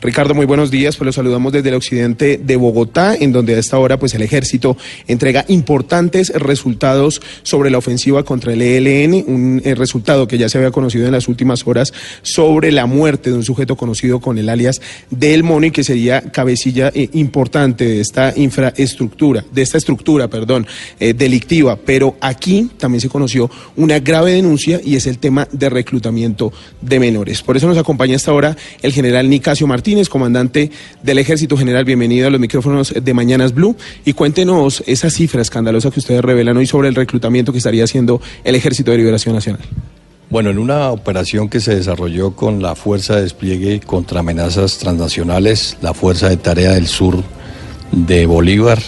Ricardo, 0.00 0.34
muy 0.34 0.46
buenos 0.46 0.70
días. 0.70 0.96
Pues 0.96 1.06
los 1.06 1.14
saludamos 1.14 1.52
desde 1.52 1.68
el 1.68 1.74
occidente 1.74 2.40
de 2.42 2.56
Bogotá, 2.56 3.14
en 3.14 3.32
donde 3.32 3.54
a 3.54 3.58
esta 3.58 3.78
hora 3.78 3.98
pues 3.98 4.14
el 4.14 4.22
ejército 4.22 4.76
entrega 5.06 5.44
importantes 5.48 6.30
resultados 6.34 7.20
sobre 7.42 7.70
la 7.70 7.78
ofensiva 7.78 8.24
contra 8.24 8.52
el 8.52 8.62
ELN, 8.62 9.24
un 9.26 9.62
eh, 9.64 9.74
resultado 9.74 10.26
que 10.26 10.38
ya 10.38 10.48
se 10.48 10.58
había 10.58 10.70
conocido 10.70 11.06
en 11.06 11.12
las 11.12 11.28
últimas 11.28 11.66
horas 11.66 11.92
sobre 12.22 12.72
la 12.72 12.86
muerte 12.86 13.30
de 13.30 13.36
un 13.36 13.44
sujeto 13.44 13.76
conocido 13.76 14.20
con 14.20 14.38
el 14.38 14.48
alias 14.48 14.80
del 15.10 15.42
Mono 15.42 15.66
y 15.66 15.70
que 15.70 15.84
sería 15.84 16.20
cabecilla 16.20 16.90
eh, 16.94 17.08
importante 17.14 17.84
de 17.84 18.00
esta 18.00 18.32
infraestructura, 18.36 19.44
de 19.52 19.62
esta 19.62 19.78
estructura, 19.78 20.28
perdón, 20.28 20.66
eh, 21.00 21.14
delictiva. 21.14 21.76
Pero 21.76 22.16
aquí 22.20 22.70
también 22.78 23.00
se 23.00 23.08
conoció 23.08 23.50
una 23.76 23.98
grave 23.98 24.32
denuncia 24.32 24.80
y 24.84 24.96
es 24.96 25.06
el 25.06 25.18
tema 25.18 25.48
de 25.52 25.70
reclutamiento 25.70 26.52
de 26.80 27.00
menores. 27.00 27.42
Por 27.42 27.56
eso 27.56 27.66
nos 27.66 27.78
acompaña 27.78 28.16
hasta 28.16 28.30
ahora 28.30 28.56
el 28.82 28.92
general 28.92 29.28
Nicasio 29.28 29.66
Martínez, 29.72 30.10
comandante 30.10 30.70
del 31.02 31.16
Ejército 31.16 31.56
General. 31.56 31.86
Bienvenido 31.86 32.26
a 32.26 32.30
los 32.30 32.38
micrófonos 32.38 32.92
de 32.92 33.14
Mañanas 33.14 33.54
Blue 33.54 33.74
y 34.04 34.12
cuéntenos 34.12 34.84
esa 34.86 35.08
cifra 35.08 35.40
escandalosa 35.40 35.90
que 35.90 35.98
ustedes 35.98 36.20
revelan 36.20 36.58
hoy 36.58 36.66
sobre 36.66 36.88
el 36.88 36.94
reclutamiento 36.94 37.52
que 37.52 37.58
estaría 37.58 37.84
haciendo 37.84 38.20
el 38.44 38.54
Ejército 38.54 38.90
de 38.90 38.98
Liberación 38.98 39.34
Nacional. 39.34 39.62
Bueno, 40.28 40.50
en 40.50 40.58
una 40.58 40.90
operación 40.90 41.48
que 41.48 41.60
se 41.60 41.74
desarrolló 41.74 42.36
con 42.36 42.60
la 42.60 42.74
Fuerza 42.74 43.16
de 43.16 43.22
Despliegue 43.22 43.80
contra 43.80 44.20
Amenazas 44.20 44.76
Transnacionales, 44.76 45.78
la 45.80 45.94
Fuerza 45.94 46.28
de 46.28 46.36
Tarea 46.36 46.72
del 46.72 46.86
Sur 46.86 47.22
de 47.92 48.26
Bolívar, 48.26 48.78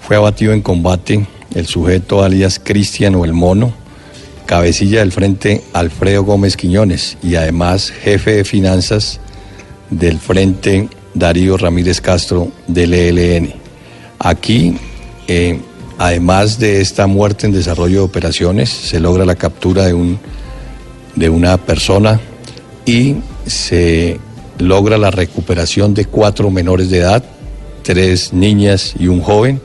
fue 0.00 0.16
abatido 0.16 0.54
en 0.54 0.62
combate 0.62 1.26
el 1.54 1.66
sujeto 1.66 2.24
alias 2.24 2.58
Cristian 2.64 3.14
o 3.14 3.26
el 3.26 3.34
Mono, 3.34 3.74
cabecilla 4.46 5.00
del 5.00 5.12
frente 5.12 5.62
Alfredo 5.74 6.24
Gómez 6.24 6.56
Quiñones 6.56 7.18
y 7.22 7.34
además 7.34 7.90
jefe 7.90 8.36
de 8.36 8.44
finanzas 8.44 9.20
del 9.90 10.18
frente 10.18 10.88
Darío 11.14 11.56
Ramírez 11.56 12.00
Castro 12.00 12.50
del 12.66 12.94
ELN. 12.94 13.52
Aquí, 14.18 14.76
eh, 15.26 15.58
además 15.98 16.58
de 16.58 16.80
esta 16.80 17.06
muerte 17.06 17.46
en 17.46 17.52
desarrollo 17.52 17.98
de 17.98 18.04
operaciones, 18.04 18.70
se 18.70 19.00
logra 19.00 19.24
la 19.24 19.34
captura 19.34 19.86
de, 19.86 19.94
un, 19.94 20.18
de 21.16 21.28
una 21.28 21.56
persona 21.58 22.20
y 22.86 23.16
se 23.46 24.18
logra 24.58 24.98
la 24.98 25.10
recuperación 25.10 25.94
de 25.94 26.04
cuatro 26.04 26.50
menores 26.50 26.90
de 26.90 26.98
edad, 26.98 27.24
tres 27.82 28.32
niñas 28.32 28.94
y 28.98 29.08
un 29.08 29.20
joven, 29.20 29.60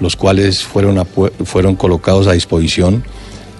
los 0.00 0.16
cuales 0.16 0.62
fueron, 0.62 1.06
fueron 1.44 1.76
colocados 1.76 2.26
a 2.26 2.32
disposición 2.32 3.04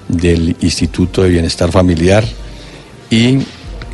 del 0.08 0.56
Instituto 0.60 1.22
de 1.22 1.30
Bienestar 1.30 1.70
Familiar 1.70 2.24
y 3.10 3.38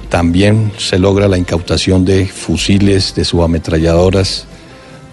también 0.08 0.72
se 0.78 0.98
logra 0.98 1.28
la 1.28 1.38
incautación 1.38 2.04
de 2.04 2.26
fusiles, 2.26 3.14
de 3.14 3.24
subametralladoras, 3.24 4.46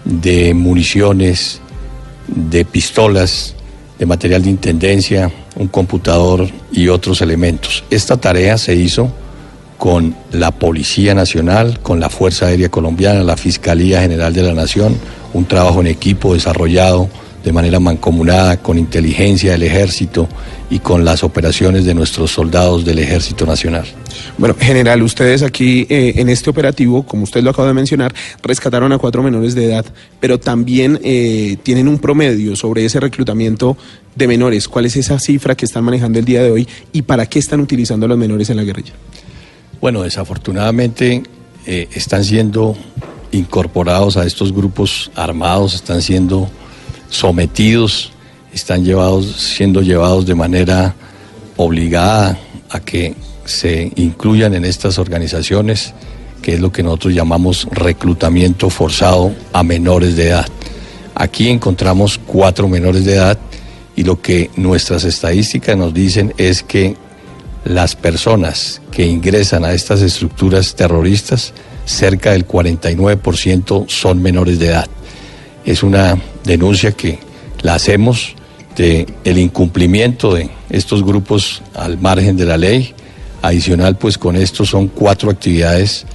de 0.04 0.54
municiones, 0.54 1.60
de 2.28 2.64
pistolas, 2.64 3.54
de 3.98 4.06
material 4.06 4.42
de 4.42 4.50
intendencia, 4.50 5.30
un 5.56 5.68
computador 5.68 6.48
y 6.72 6.88
otros 6.88 7.20
elementos. 7.20 7.84
Esta 7.90 8.16
tarea 8.16 8.58
se 8.58 8.74
hizo 8.74 9.10
con 9.78 10.16
la 10.32 10.50
Policía 10.52 11.14
Nacional, 11.14 11.80
con 11.80 12.00
la 12.00 12.08
Fuerza 12.08 12.46
Aérea 12.46 12.70
Colombiana, 12.70 13.22
la 13.22 13.36
Fiscalía 13.36 14.00
General 14.00 14.32
de 14.32 14.42
la 14.42 14.54
Nación, 14.54 14.98
un 15.32 15.44
trabajo 15.44 15.80
en 15.80 15.86
equipo 15.88 16.34
desarrollado 16.34 17.08
de 17.46 17.52
manera 17.52 17.78
mancomunada 17.78 18.56
con 18.56 18.76
inteligencia 18.76 19.52
del 19.52 19.62
ejército 19.62 20.28
y 20.68 20.80
con 20.80 21.04
las 21.04 21.22
operaciones 21.22 21.84
de 21.84 21.94
nuestros 21.94 22.32
soldados 22.32 22.84
del 22.84 22.98
Ejército 22.98 23.46
Nacional. 23.46 23.84
Bueno, 24.36 24.56
general, 24.58 25.00
ustedes 25.04 25.44
aquí 25.44 25.86
eh, 25.88 26.14
en 26.16 26.28
este 26.28 26.50
operativo, 26.50 27.04
como 27.04 27.22
usted 27.22 27.44
lo 27.44 27.50
acaba 27.50 27.68
de 27.68 27.74
mencionar, 27.74 28.12
rescataron 28.42 28.92
a 28.92 28.98
cuatro 28.98 29.22
menores 29.22 29.54
de 29.54 29.66
edad, 29.66 29.86
pero 30.18 30.40
también 30.40 30.98
eh, 31.04 31.56
tienen 31.62 31.86
un 31.86 32.00
promedio 32.00 32.56
sobre 32.56 32.84
ese 32.84 32.98
reclutamiento 32.98 33.76
de 34.16 34.26
menores. 34.26 34.66
¿Cuál 34.66 34.86
es 34.86 34.96
esa 34.96 35.20
cifra 35.20 35.54
que 35.54 35.66
están 35.66 35.84
manejando 35.84 36.18
el 36.18 36.24
día 36.24 36.42
de 36.42 36.50
hoy 36.50 36.68
y 36.92 37.02
para 37.02 37.26
qué 37.26 37.38
están 37.38 37.60
utilizando 37.60 38.06
a 38.06 38.08
los 38.08 38.18
menores 38.18 38.50
en 38.50 38.56
la 38.56 38.64
guerrilla? 38.64 38.94
Bueno, 39.80 40.02
desafortunadamente 40.02 41.22
eh, 41.64 41.88
están 41.94 42.24
siendo 42.24 42.76
incorporados 43.30 44.16
a 44.16 44.26
estos 44.26 44.52
grupos 44.52 45.12
armados, 45.14 45.74
están 45.74 46.02
siendo 46.02 46.50
sometidos, 47.08 48.12
están 48.52 48.84
llevados, 48.84 49.26
siendo 49.32 49.82
llevados 49.82 50.26
de 50.26 50.34
manera 50.34 50.94
obligada 51.56 52.38
a 52.70 52.80
que 52.80 53.14
se 53.44 53.92
incluyan 53.96 54.54
en 54.54 54.64
estas 54.64 54.98
organizaciones, 54.98 55.94
que 56.42 56.54
es 56.54 56.60
lo 56.60 56.72
que 56.72 56.82
nosotros 56.82 57.14
llamamos 57.14 57.68
reclutamiento 57.70 58.70
forzado 58.70 59.32
a 59.52 59.62
menores 59.62 60.16
de 60.16 60.28
edad. 60.28 60.46
Aquí 61.14 61.48
encontramos 61.48 62.20
cuatro 62.26 62.68
menores 62.68 63.04
de 63.04 63.14
edad 63.14 63.38
y 63.94 64.04
lo 64.04 64.20
que 64.20 64.50
nuestras 64.56 65.04
estadísticas 65.04 65.76
nos 65.76 65.94
dicen 65.94 66.34
es 66.36 66.62
que 66.62 66.96
las 67.64 67.96
personas 67.96 68.80
que 68.92 69.06
ingresan 69.06 69.64
a 69.64 69.72
estas 69.72 70.02
estructuras 70.02 70.74
terroristas, 70.76 71.52
cerca 71.84 72.32
del 72.32 72.46
49% 72.46 73.88
son 73.88 74.22
menores 74.22 74.58
de 74.58 74.66
edad. 74.66 74.88
Es 75.66 75.82
una 75.82 76.16
denuncia 76.44 76.92
que 76.92 77.18
la 77.62 77.74
hacemos 77.74 78.36
de 78.76 79.04
el 79.24 79.36
incumplimiento 79.36 80.32
de 80.32 80.48
estos 80.70 81.02
grupos 81.02 81.60
al 81.74 81.98
margen 81.98 82.36
de 82.36 82.44
la 82.44 82.56
ley. 82.56 82.94
Adicional, 83.42 83.96
pues 83.98 84.16
con 84.16 84.36
esto 84.36 84.64
son 84.64 84.86
cuatro 84.86 85.28
actividades 85.28 86.06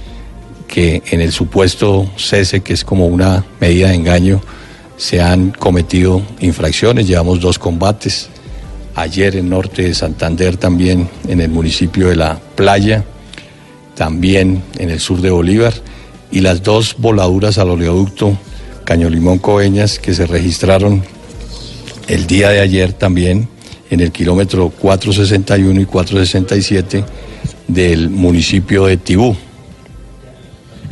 que 0.66 1.02
en 1.10 1.20
el 1.20 1.32
supuesto 1.32 2.10
cese, 2.16 2.62
que 2.62 2.72
es 2.72 2.82
como 2.82 3.06
una 3.06 3.44
medida 3.60 3.88
de 3.88 3.94
engaño, 3.96 4.40
se 4.96 5.20
han 5.20 5.50
cometido 5.50 6.22
infracciones. 6.40 7.06
Llevamos 7.06 7.38
dos 7.40 7.58
combates. 7.58 8.30
Ayer 8.94 9.36
en 9.36 9.50
norte 9.50 9.82
de 9.82 9.94
Santander, 9.94 10.56
también 10.56 11.10
en 11.28 11.42
el 11.42 11.50
municipio 11.50 12.08
de 12.08 12.16
La 12.16 12.40
Playa, 12.54 13.04
también 13.94 14.62
en 14.78 14.88
el 14.88 14.98
sur 14.98 15.20
de 15.20 15.30
Bolívar, 15.30 15.74
y 16.30 16.40
las 16.40 16.62
dos 16.62 16.96
voladuras 16.98 17.58
al 17.58 17.68
oleoducto 17.68 18.38
Caño 18.92 19.08
Limón 19.08 19.38
Coeñas 19.38 19.98
que 19.98 20.12
se 20.12 20.26
registraron 20.26 21.02
el 22.08 22.26
día 22.26 22.50
de 22.50 22.60
ayer 22.60 22.92
también 22.92 23.48
en 23.88 24.00
el 24.00 24.12
kilómetro 24.12 24.68
461 24.68 25.80
y 25.80 25.86
467 25.86 27.02
del 27.68 28.10
municipio 28.10 28.84
de 28.84 28.98
Tibú. 28.98 29.34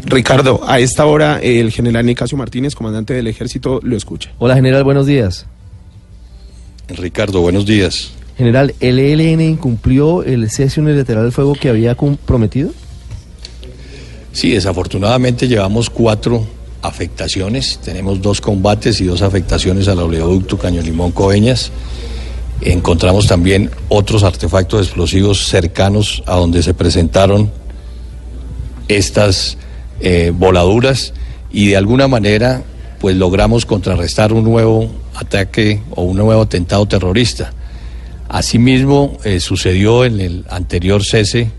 Ricardo, 0.07 0.63
a 0.67 0.81
esta 0.81 1.05
hora 1.05 1.41
el 1.43 1.71
general 1.73 2.07
Nicasio 2.07 2.39
Martínez, 2.39 2.75
comandante 2.75 3.13
del 3.13 3.27
ejército, 3.27 3.81
lo 3.83 3.99
escucha. 3.99 4.33
Hola 4.39 4.55
general, 4.55 4.83
buenos 4.83 5.05
días. 5.05 5.45
Ricardo, 6.89 7.43
buenos 7.43 7.67
días. 7.67 8.13
General, 8.39 8.75
¿el 8.81 8.99
ELN 8.99 9.43
incumplió 9.43 10.23
el 10.23 10.51
cese 10.51 10.81
unilateral 10.81 11.25
del 11.25 11.33
fuego 11.33 11.53
que 11.53 11.69
había 11.69 11.95
comprometido? 11.97 12.71
Sí, 14.33 14.53
desafortunadamente 14.53 15.47
llevamos 15.47 15.91
cuatro 15.91 16.47
afectaciones. 16.83 17.79
Tenemos 17.85 18.21
dos 18.21 18.41
combates 18.41 19.01
y 19.01 19.05
dos 19.05 19.23
afectaciones 19.23 19.89
al 19.89 19.99
oleoducto 19.99 20.59
Caño 20.59 20.83
Limón 20.83 21.13
Coveñas. 21.13 21.71
Encontramos 22.61 23.27
también 23.27 23.71
otros 23.89 24.23
artefactos 24.23 24.87
explosivos 24.87 25.47
cercanos 25.47 26.23
a 26.27 26.37
donde 26.37 26.63
se 26.63 26.75
presentaron 26.75 27.51
estas 28.89 29.57
eh, 30.01 30.33
voladuras 30.35 31.15
y 31.51 31.69
de 31.69 31.77
alguna 31.77 32.09
manera 32.09 32.63
pues 32.99 33.17
logramos 33.17 33.65
contrarrestar 33.65 34.33
un 34.33 34.45
nuevo 34.45 34.91
ataque 35.15 35.81
o 35.91 36.03
un 36.03 36.19
nuevo 36.19 36.43
atentado 36.43 36.87
terrorista. 36.87 37.53
Asimismo 38.29 39.17
eh, 39.25 39.41
sucedió 39.41 40.05
en 40.05 40.21
el 40.21 40.45
anterior 40.51 41.03
cese 41.03 41.51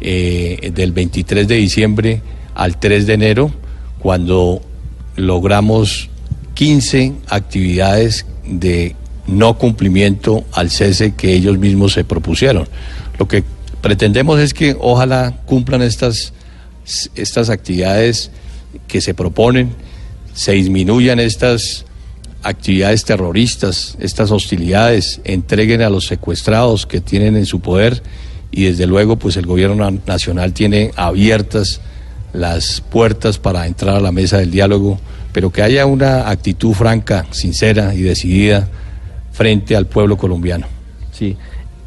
eh, 0.00 0.70
del 0.74 0.92
23 0.92 1.46
de 1.46 1.54
diciembre 1.54 2.22
al 2.54 2.78
3 2.78 3.06
de 3.06 3.14
enero 3.14 3.52
cuando 4.00 4.60
logramos 5.16 6.08
15 6.54 7.12
actividades 7.28 8.26
de 8.46 8.96
no 9.26 9.56
cumplimiento 9.58 10.44
al 10.52 10.70
cese 10.70 11.14
que 11.14 11.34
ellos 11.34 11.58
mismos 11.58 11.92
se 11.92 12.04
propusieron. 12.04 12.68
Lo 13.18 13.28
que 13.28 13.44
pretendemos 13.80 14.40
es 14.40 14.52
que 14.54 14.76
ojalá 14.78 15.38
cumplan 15.46 15.82
estas 15.82 16.32
estas 17.14 17.50
actividades 17.50 18.30
que 18.88 19.00
se 19.00 19.14
proponen, 19.14 19.70
se 20.34 20.52
disminuyan 20.52 21.20
estas 21.20 21.84
actividades 22.42 23.04
terroristas, 23.04 23.96
estas 24.00 24.30
hostilidades, 24.30 25.20
entreguen 25.24 25.82
a 25.82 25.90
los 25.90 26.06
secuestrados 26.06 26.86
que 26.86 27.00
tienen 27.00 27.36
en 27.36 27.46
su 27.46 27.60
poder 27.60 28.02
y 28.50 28.64
desde 28.64 28.86
luego 28.86 29.16
pues 29.16 29.36
el 29.36 29.46
gobierno 29.46 29.88
na- 29.90 29.98
nacional 30.06 30.52
tiene 30.52 30.90
abiertas 30.96 31.80
las 32.32 32.80
puertas 32.80 33.38
para 33.38 33.66
entrar 33.66 33.96
a 33.96 34.00
la 34.00 34.12
mesa 34.12 34.38
del 34.38 34.50
diálogo, 34.50 34.98
pero 35.32 35.50
que 35.50 35.62
haya 35.62 35.86
una 35.86 36.28
actitud 36.28 36.72
franca, 36.74 37.26
sincera 37.30 37.94
y 37.94 38.02
decidida 38.02 38.68
frente 39.32 39.76
al 39.76 39.86
pueblo 39.86 40.16
colombiano. 40.16 40.66
Sí. 41.12 41.36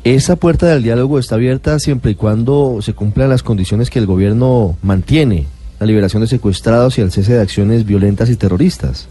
Esa 0.04 0.36
puerta 0.36 0.68
del 0.68 0.84
diálogo 0.84 1.18
está 1.18 1.36
abierta 1.36 1.80
siempre 1.80 2.12
y 2.12 2.16
cuando 2.16 2.80
se 2.82 2.94
cumplan 2.94 3.30
las 3.30 3.42
condiciones 3.42 3.90
que 3.90 4.00
el 4.00 4.06
gobierno 4.06 4.78
mantiene, 4.82 5.46
la 5.80 5.86
liberación 5.86 6.22
de 6.22 6.28
secuestrados 6.28 6.98
y 6.98 7.02
el 7.02 7.12
cese 7.12 7.34
de 7.34 7.42
acciones 7.42 7.86
violentas 7.86 8.30
y 8.30 8.36
terroristas. 8.36 9.08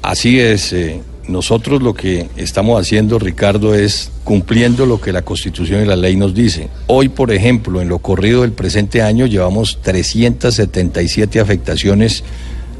Así 0.00 0.38
es, 0.38 0.72
eh, 0.72 1.00
nosotros 1.28 1.82
lo 1.82 1.94
que 1.94 2.28
estamos 2.36 2.80
haciendo, 2.80 3.18
Ricardo, 3.18 3.74
es 3.74 4.10
cumpliendo 4.24 4.86
lo 4.86 5.00
que 5.00 5.12
la 5.12 5.22
Constitución 5.22 5.82
y 5.82 5.86
la 5.86 5.96
ley 5.96 6.16
nos 6.16 6.34
dice. 6.34 6.68
Hoy, 6.86 7.08
por 7.08 7.32
ejemplo, 7.32 7.80
en 7.80 7.88
lo 7.88 7.98
corrido 7.98 8.42
del 8.42 8.52
presente 8.52 9.02
año 9.02 9.26
llevamos 9.26 9.78
377 9.82 11.40
afectaciones 11.40 12.24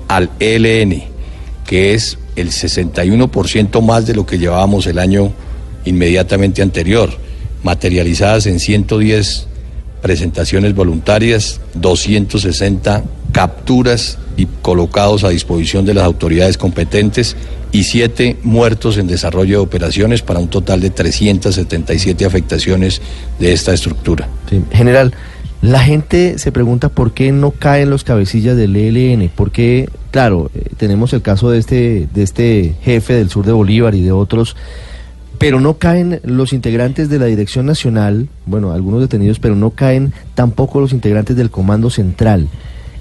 al 0.08 0.30
ELN, 0.40 1.04
que 1.66 1.94
es 1.94 2.18
el 2.36 2.50
61% 2.50 3.80
más 3.82 4.06
de 4.06 4.14
lo 4.14 4.26
que 4.26 4.38
llevábamos 4.38 4.86
el 4.86 4.98
año 4.98 5.32
inmediatamente 5.84 6.62
anterior, 6.62 7.10
materializadas 7.62 8.46
en 8.46 8.60
110 8.60 9.46
presentaciones 10.02 10.74
voluntarias, 10.74 11.60
260 11.74 13.04
capturas 13.34 14.16
y 14.36 14.46
colocados 14.62 15.24
a 15.24 15.28
disposición 15.28 15.84
de 15.84 15.92
las 15.92 16.04
autoridades 16.04 16.56
competentes 16.56 17.36
y 17.72 17.82
7 17.82 18.38
muertos 18.44 18.96
en 18.96 19.08
desarrollo 19.08 19.58
de 19.58 19.64
operaciones 19.64 20.22
para 20.22 20.38
un 20.38 20.48
total 20.48 20.80
de 20.80 20.90
377 20.90 22.24
afectaciones 22.24 23.02
de 23.40 23.52
esta 23.52 23.74
estructura. 23.74 24.28
General, 24.72 25.12
la 25.62 25.80
gente 25.80 26.38
se 26.38 26.52
pregunta 26.52 26.88
por 26.88 27.12
qué 27.12 27.32
no 27.32 27.50
caen 27.50 27.90
los 27.90 28.04
cabecillas 28.04 28.56
del 28.56 28.76
ELN, 28.76 29.28
porque, 29.34 29.88
claro, 30.12 30.50
eh, 30.54 30.68
tenemos 30.76 31.12
el 31.12 31.20
caso 31.20 31.50
de 31.50 31.58
este, 31.58 32.08
de 32.14 32.22
este 32.22 32.76
jefe 32.82 33.14
del 33.14 33.30
sur 33.30 33.44
de 33.44 33.52
Bolívar 33.52 33.96
y 33.96 34.02
de 34.02 34.12
otros, 34.12 34.56
pero 35.38 35.60
no 35.60 35.74
caen 35.74 36.20
los 36.22 36.52
integrantes 36.52 37.08
de 37.08 37.18
la 37.18 37.26
Dirección 37.26 37.66
Nacional, 37.66 38.28
bueno, 38.46 38.70
algunos 38.70 39.00
detenidos, 39.00 39.40
pero 39.40 39.56
no 39.56 39.70
caen 39.70 40.12
tampoco 40.36 40.80
los 40.80 40.92
integrantes 40.92 41.36
del 41.36 41.50
Comando 41.50 41.90
Central. 41.90 42.48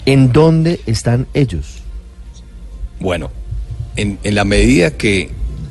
¿En 0.06 0.34
dónde 0.34 0.82
están 0.86 1.28
ellos? 1.34 1.78
Bueno, 3.00 3.32
en, 3.96 4.18
la 4.24 4.44
medida 4.44 4.92
que 4.92 5.30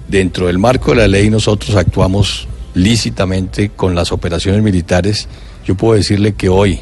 dentro 0.09 0.47
del 0.47 0.59
marco 0.59 0.93
de 0.93 0.99
la 0.99 1.09
ley 1.09 1.29
nosotros 1.29 1.77
actuamos 1.77 2.49
lícitamente 2.75 3.71
con 3.71 3.95
las 3.95 4.13
operaciones 4.13 4.63
militares, 4.63 5.29
yo 5.67 5.75
puedo 5.75 5.95
decirle 5.95 6.35
que 6.35 6.49
hoy 6.49 6.81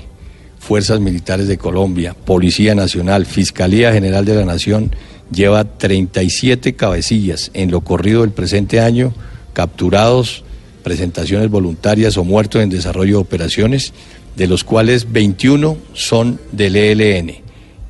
Fuerzas 0.58 1.00
Militares 1.00 1.48
de 1.48 1.58
Colombia, 1.58 2.14
Policía 2.14 2.74
Nacional, 2.74 3.26
Fiscalía 3.26 3.92
General 3.92 4.24
de 4.24 4.34
la 4.34 4.44
Nación 4.44 4.94
lleva 5.32 5.64
37 5.64 6.74
cabecillas 6.74 7.50
en 7.54 7.70
lo 7.70 7.80
corrido 7.80 8.20
del 8.20 8.30
presente 8.30 8.80
año, 8.80 9.12
capturados, 9.52 10.44
presentaciones 10.82 11.50
voluntarias 11.50 12.16
o 12.16 12.24
muertos 12.24 12.62
en 12.62 12.70
desarrollo 12.70 13.16
de 13.16 13.22
operaciones, 13.22 13.92
de 14.40 14.46
los 14.46 14.64
cuales 14.64 15.12
21 15.12 15.76
son 15.92 16.40
del 16.50 16.74
ELN. 16.74 17.30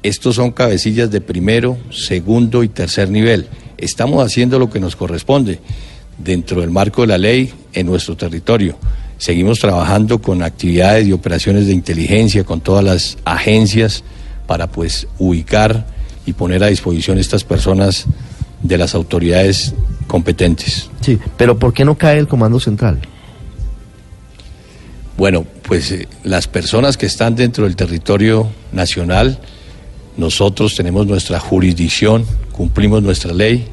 Estos 0.03 0.35
son 0.35 0.51
cabecillas 0.51 1.09
de 1.09 1.21
primero, 1.21 1.79
segundo 1.93 2.65
y 2.65 2.69
tercer 2.69 3.09
nivel. 3.09 3.47
Estamos 3.79 4.21
haciendo 4.27 4.59
lo 4.59 4.69
que 4.69 4.81
nos 4.81 4.97
corresponde 4.97 5.61
dentro 6.19 6.61
del 6.61 6.71
marco 6.71 7.03
de 7.03 7.07
la 7.07 7.19
ley 7.19 7.53
en 7.73 7.87
nuestro 7.87 8.17
territorio. 8.17 8.77
Seguimos 9.17 9.61
trabajando 9.61 10.21
con 10.21 10.43
actividades 10.43 11.07
y 11.07 11.13
operaciones 11.13 11.67
de 11.67 11.73
inteligencia 11.73 12.43
con 12.43 12.61
todas 12.61 12.83
las 12.85 13.17
agencias 13.25 14.03
para 14.49 14.67
pues 14.67 15.07
ubicar 15.21 15.87
y 16.27 16.33
poner 16.33 16.65
a 16.65 16.67
disposición 16.67 17.19
estas 17.19 17.45
personas 17.45 18.07
de 18.61 18.77
las 18.77 18.97
autoridades 18.97 19.73
competentes. 20.09 20.91
Sí, 21.01 21.17
pero 21.37 21.61
¿por 21.61 21.73
qué 21.73 21.85
no 21.85 21.97
cae 21.97 22.19
el 22.19 22.27
Comando 22.27 22.59
Central? 22.59 22.99
Bueno, 25.21 25.45
pues 25.69 25.93
eh, 25.93 26.09
las 26.25 26.49
personas 26.49 26.97
que 26.97 27.05
están 27.05 27.37
dentro 27.37 27.65
del 27.65 27.77
territorio 27.77 28.49
nacional, 28.73 29.39
nosotros 30.17 30.75
tenemos 30.75 31.07
nuestra 31.07 31.39
jurisdicción, 31.39 32.25
cumplimos 32.53 33.03
nuestra 33.03 33.35
ley 33.35 33.67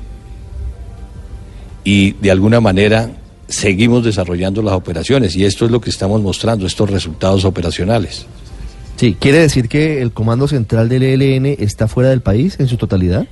y 1.86 2.12
de 2.12 2.32
alguna 2.32 2.60
manera 2.60 3.12
seguimos 3.48 4.04
desarrollando 4.04 4.62
las 4.62 4.74
operaciones 4.74 5.38
y 5.38 5.46
esto 5.46 5.64
es 5.64 5.72
lo 5.72 5.80
que 5.80 5.90
estamos 5.90 6.22
mostrando, 6.22 6.68
estos 6.68 6.90
resultados 6.90 7.46
operacionales. 7.46 8.26
Sí, 8.98 9.16
¿quiere 9.18 9.40
decir 9.40 9.70
que 9.70 10.02
el 10.02 10.12
Comando 10.12 10.50
Central 10.50 10.90
del 10.90 11.04
ELN 11.04 11.46
está 11.46 11.88
fuera 11.88 12.10
del 12.10 12.20
país 12.20 12.58
en 12.60 12.68
su 12.68 12.76
totalidad? 12.76 13.26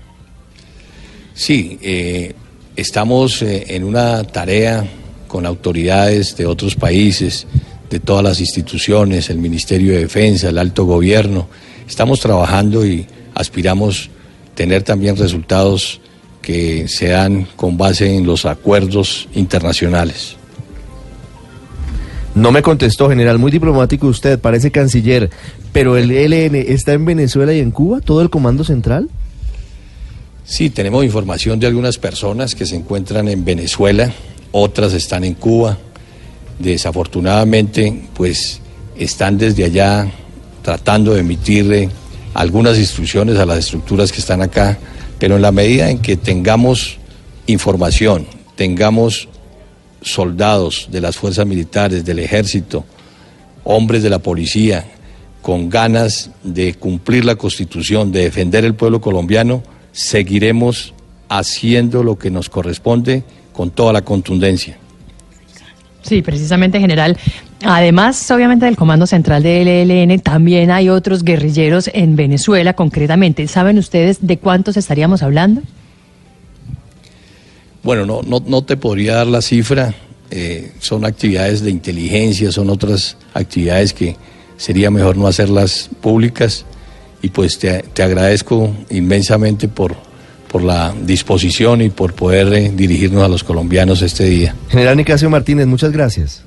Sí, 1.34 1.80
eh, 1.82 2.34
estamos 2.78 3.42
eh, 3.42 3.76
en 3.76 3.84
una 3.84 4.24
tarea 4.24 4.88
con 5.28 5.46
autoridades 5.46 6.38
de 6.38 6.46
otros 6.46 6.76
países, 6.76 7.46
de 7.90 8.00
todas 8.00 8.24
las 8.24 8.40
instituciones, 8.40 9.30
el 9.30 9.38
Ministerio 9.38 9.94
de 9.94 10.00
Defensa, 10.00 10.50
el 10.50 10.58
alto 10.58 10.86
gobierno. 10.86 11.48
Estamos 11.88 12.20
trabajando 12.20 12.86
y 12.86 13.06
aspiramos 13.34 14.10
tener 14.56 14.84
también 14.84 15.18
resultados 15.18 16.02
que 16.42 16.88
se 16.88 17.10
dan 17.10 17.48
con 17.56 17.78
base 17.78 18.16
en 18.16 18.26
los 18.26 18.46
acuerdos 18.46 19.28
internacionales. 19.34 20.36
No 22.36 22.52
me 22.52 22.62
contestó, 22.62 23.10
general, 23.10 23.40
muy 23.40 23.52
diplomático 23.52 24.08
usted, 24.08 24.40
parece 24.40 24.70
canciller, 24.70 25.30
pero 25.72 25.96
el 25.96 26.12
ELN 26.12 26.56
está 26.56 26.94
en 26.94 27.06
Venezuela 27.06 27.54
y 27.54 27.60
en 27.60 27.72
Cuba, 27.72 28.02
todo 28.02 28.22
el 28.22 28.30
Comando 28.30 28.64
Central. 28.64 29.10
Sí, 30.44 30.70
tenemos 30.70 31.04
información 31.04 31.60
de 31.60 31.68
algunas 31.68 31.98
personas 31.98 32.54
que 32.54 32.66
se 32.66 32.76
encuentran 32.76 33.28
en 33.30 33.46
Venezuela, 33.46 34.12
otras 34.52 34.94
están 34.94 35.24
en 35.24 35.34
Cuba. 35.34 35.78
Desafortunadamente, 36.60 38.08
pues 38.14 38.62
están 38.98 39.38
desde 39.38 39.66
allá 39.66 40.12
tratando 40.62 41.14
de 41.14 41.20
emitirle 41.20 41.90
algunas 42.34 42.78
instrucciones 42.78 43.38
a 43.38 43.46
las 43.46 43.60
estructuras 43.60 44.12
que 44.12 44.20
están 44.20 44.42
acá, 44.42 44.78
pero 45.20 45.36
en 45.36 45.42
la 45.42 45.52
medida 45.52 45.90
en 45.90 46.00
que 46.00 46.18
tengamos 46.18 46.98
información, 47.48 48.26
tengamos 48.56 49.28
soldados 50.02 50.88
de 50.92 51.02
las 51.02 51.18
fuerzas 51.18 51.46
militares, 51.46 52.06
del 52.06 52.20
ejército, 52.20 52.86
hombres 53.64 54.04
de 54.04 54.10
la 54.10 54.20
policía, 54.20 54.86
con 55.42 55.70
ganas 55.70 56.32
de 56.44 56.74
cumplir 56.74 57.26
la 57.26 57.36
constitución, 57.36 58.12
de 58.12 58.24
defender 58.24 58.66
el 58.66 58.76
pueblo 58.76 59.02
colombiano, 59.02 59.64
seguiremos 59.92 60.94
haciendo 61.30 62.04
lo 62.04 62.18
que 62.18 62.32
nos 62.32 62.50
corresponde 62.50 63.24
con 63.54 63.72
toda 63.72 63.94
la 63.94 64.04
contundencia. 64.04 64.78
Sí, 66.06 66.22
precisamente, 66.22 66.80
general. 66.80 67.18
Además, 67.64 68.30
obviamente, 68.30 68.66
del 68.66 68.76
Comando 68.76 69.08
Central 69.08 69.42
del 69.42 69.68
ELN, 69.68 70.20
también 70.20 70.70
hay 70.70 70.88
otros 70.88 71.24
guerrilleros 71.24 71.90
en 71.94 72.16
Venezuela, 72.16 72.74
concretamente. 72.74 73.48
¿Saben 73.48 73.80
ustedes 73.80 74.20
de 74.22 74.38
cuántos 74.38 74.78
estaríamos 74.78 75.24
hablando? 75.24 75.62
Bueno, 77.82 78.06
no, 78.06 78.22
no, 78.22 78.44
no 78.46 78.64
te 78.64 78.78
podría 78.78 79.16
dar 79.16 79.28
la 79.28 79.42
cifra. 79.42 79.96
eh, 80.32 80.74
son 80.80 81.06
actividades 81.06 81.62
de 81.62 81.72
inteligencia, 81.72 82.52
son 82.52 82.70
otras 82.70 83.18
actividades 83.34 83.94
que 83.94 84.16
sería 84.58 84.92
mejor 84.92 85.18
no 85.18 85.28
hacerlas 85.28 85.90
públicas. 86.02 86.66
Y 87.24 87.30
pues 87.30 87.58
te, 87.58 87.84
te 87.94 88.04
agradezco 88.04 88.76
inmensamente 88.92 89.68
por, 89.68 89.96
por 90.56 90.64
la 90.64 90.94
disposición 91.02 91.82
y 91.82 91.90
por 91.90 92.14
poder 92.14 92.54
eh, 92.54 92.72
dirigirnos 92.74 93.22
a 93.24 93.28
los 93.28 93.44
colombianos 93.44 94.02
este 94.02 94.24
día. 94.24 94.56
General 94.70 94.96
Nicasio 94.96 95.30
Martínez, 95.30 95.68
muchas 95.68 95.92
gracias. 95.92 96.46